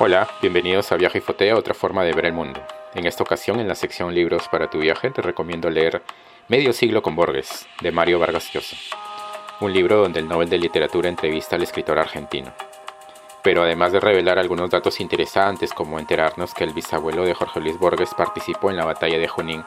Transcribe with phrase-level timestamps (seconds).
[0.00, 2.60] Hola, bienvenidos a Viaje y Fotea, otra forma de ver el mundo.
[2.94, 6.04] En esta ocasión, en la sección Libros para tu viaje, te recomiendo leer
[6.46, 8.76] Medio siglo con Borges, de Mario Vargas Llosa,
[9.60, 12.52] un libro donde el Nobel de Literatura entrevista al escritor argentino.
[13.42, 17.76] Pero además de revelar algunos datos interesantes, como enterarnos que el bisabuelo de Jorge Luis
[17.76, 19.64] Borges participó en la batalla de Junín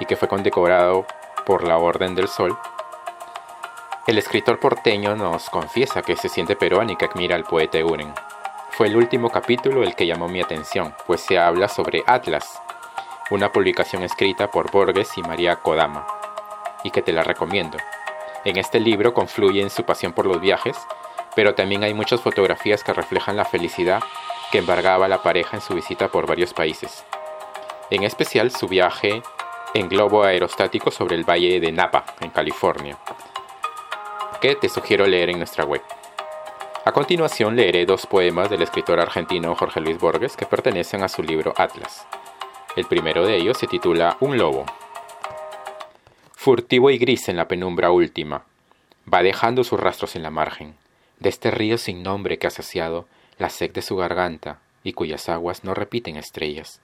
[0.00, 1.06] y que fue condecorado
[1.46, 2.58] por la Orden del Sol,
[4.08, 8.12] el escritor porteño nos confiesa que se siente peruano y que admira al poeta Euren,
[8.80, 12.62] fue el último capítulo el que llamó mi atención, pues se habla sobre Atlas,
[13.30, 16.06] una publicación escrita por Borges y María Kodama,
[16.82, 17.76] y que te la recomiendo.
[18.46, 20.78] En este libro confluyen su pasión por los viajes,
[21.36, 24.02] pero también hay muchas fotografías que reflejan la felicidad
[24.50, 27.04] que embargaba la pareja en su visita por varios países.
[27.90, 29.22] En especial su viaje
[29.74, 32.96] en globo aerostático sobre el valle de Napa, en California,
[34.40, 35.82] que te sugiero leer en nuestra web.
[36.82, 41.22] A continuación leeré dos poemas del escritor argentino Jorge Luis Borges que pertenecen a su
[41.22, 42.06] libro Atlas.
[42.74, 44.64] El primero de ellos se titula Un lobo.
[46.32, 48.44] Furtivo y gris en la penumbra última,
[49.12, 50.74] va dejando sus rastros en la margen,
[51.18, 55.28] de este río sin nombre que ha saciado la sed de su garganta y cuyas
[55.28, 56.80] aguas no repiten estrellas.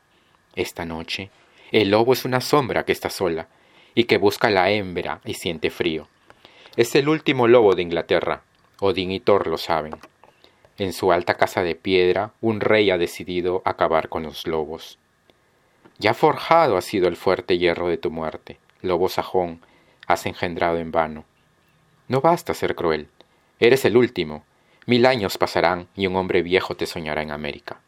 [0.57, 1.31] Esta noche,
[1.73, 3.49] el lobo es una sombra que está sola
[3.95, 6.07] y que busca la hembra y siente frío.
[6.77, 8.43] Es el último lobo de Inglaterra,
[8.81, 9.95] Odín y Thor lo saben.
[10.79, 14.99] En su alta casa de piedra, un rey ha decidido acabar con los lobos.
[15.99, 19.63] Ya forjado ha sido el fuerte hierro de tu muerte, lobo sajón,
[20.07, 21.25] has engendrado en vano.
[22.09, 23.09] No basta ser cruel,
[23.59, 24.45] eres el último,
[24.85, 27.81] mil años pasarán y un hombre viejo te soñará en América.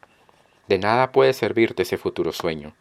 [0.68, 2.74] De nada puede servirte ese futuro sueño.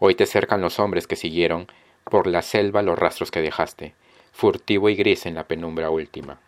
[0.00, 1.68] Hoy te cercan los hombres que siguieron
[2.04, 3.94] por la selva los rastros que dejaste,
[4.32, 6.40] furtivo y gris en la penumbra última.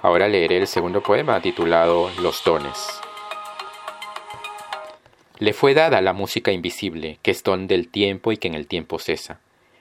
[0.00, 3.00] Ahora leeré el segundo poema titulado Los dones.
[5.40, 8.68] Le fue dada la música invisible, que es don del tiempo y que en el
[8.68, 9.40] tiempo cesa.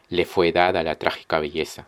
[0.09, 1.85] Le fue dada la trágica belleza.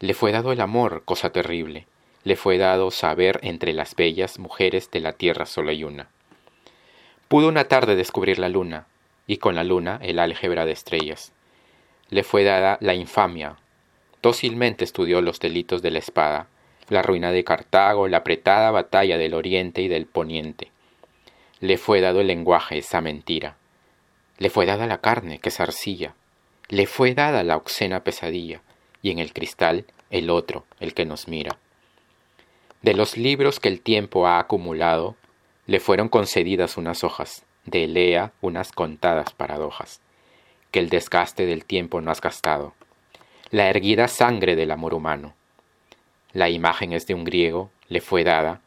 [0.00, 1.86] Le fue dado el amor, cosa terrible.
[2.24, 6.08] Le fue dado saber entre las bellas mujeres de la tierra solo hay una.
[7.28, 8.86] Pudo una tarde descubrir la luna,
[9.28, 11.32] y con la luna el álgebra de estrellas.
[12.10, 13.56] Le fue dada la infamia.
[14.20, 16.48] Dócilmente estudió los delitos de la espada,
[16.90, 20.70] la ruina de Cartago, la apretada batalla del oriente y del poniente.
[21.60, 23.56] Le fue dado el lenguaje, esa mentira.
[24.38, 26.14] Le fue dada la carne, que es arcilla.
[26.68, 28.62] Le fue dada la oxena pesadilla,
[29.02, 31.58] y en el cristal el otro, el que nos mira.
[32.82, 35.16] De los libros que el tiempo ha acumulado,
[35.66, 40.00] le fueron concedidas unas hojas, de Elea unas contadas paradojas,
[40.70, 42.74] que el desgaste del tiempo no has gastado,
[43.50, 45.34] la erguida sangre del amor humano,
[46.32, 48.60] la imagen es de un griego, le fue dada,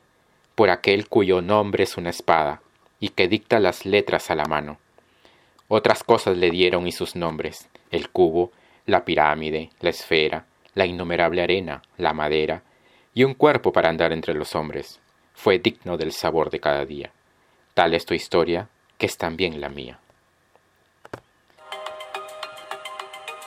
[0.55, 2.61] por aquel cuyo nombre es una espada,
[2.99, 4.77] y que dicta las letras a la mano.
[5.67, 8.51] Otras cosas le dieron y sus nombres, el cubo,
[8.85, 12.63] la pirámide, la esfera, la innumerable arena, la madera,
[13.13, 14.99] y un cuerpo para andar entre los hombres.
[15.33, 17.11] Fue digno del sabor de cada día.
[17.73, 19.99] Tal es tu historia, que es también la mía.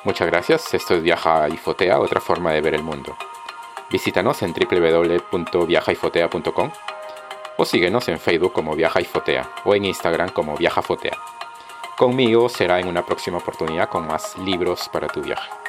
[0.04, 3.16] Muchas gracias, esto es Viaja y Fotea, otra forma de ver el mundo.
[3.94, 6.70] Visítanos en www.viajaifotea.com
[7.56, 11.16] o síguenos en Facebook como Viaja y Fotea o en Instagram como Viaja Fotea.
[11.96, 15.63] Conmigo será en una próxima oportunidad con más libros para tu viaje.